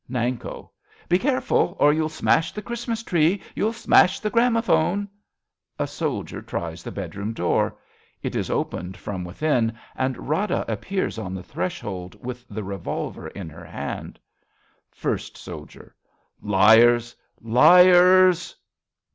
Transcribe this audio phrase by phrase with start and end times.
[0.09, 0.71] Nanko.
[1.07, 3.39] Be careful, or you'll smash The Christmas tree!
[3.53, 5.07] You'll smash the gramophone!
[5.77, 7.77] {A soldier tries the bedroom door.
[8.23, 13.47] It is opened from within, and Rada appears on the threshold with the revolver in
[13.49, 14.19] her hand.)
[14.89, 15.93] First Soldier.
[16.41, 17.15] Liars!
[17.39, 18.55] Liars